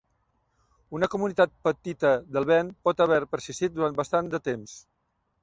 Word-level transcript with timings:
Una 0.99 1.09
comunitat 1.15 1.53
petita 1.69 2.13
d'Elven 2.31 2.73
pot 2.89 3.05
haver 3.07 3.21
persistit 3.35 3.77
durant 3.77 4.01
bastant 4.03 4.35
de 4.35 4.43
temps. 4.51 4.77